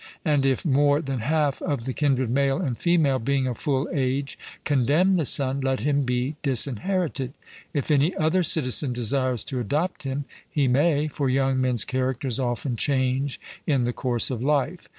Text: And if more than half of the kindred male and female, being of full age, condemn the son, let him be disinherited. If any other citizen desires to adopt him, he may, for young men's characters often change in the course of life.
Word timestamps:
And 0.25 0.47
if 0.47 0.65
more 0.65 0.99
than 0.99 1.19
half 1.19 1.61
of 1.61 1.85
the 1.85 1.93
kindred 1.93 2.27
male 2.31 2.59
and 2.59 2.75
female, 2.75 3.19
being 3.19 3.45
of 3.45 3.59
full 3.59 3.87
age, 3.93 4.35
condemn 4.65 5.11
the 5.11 5.25
son, 5.25 5.61
let 5.61 5.81
him 5.81 6.01
be 6.01 6.35
disinherited. 6.41 7.33
If 7.71 7.91
any 7.91 8.15
other 8.15 8.41
citizen 8.41 8.93
desires 8.93 9.43
to 9.45 9.59
adopt 9.59 10.01
him, 10.01 10.25
he 10.49 10.67
may, 10.67 11.07
for 11.07 11.29
young 11.29 11.61
men's 11.61 11.85
characters 11.85 12.39
often 12.39 12.75
change 12.77 13.39
in 13.67 13.83
the 13.83 13.93
course 13.93 14.31
of 14.31 14.41
life. 14.41 14.89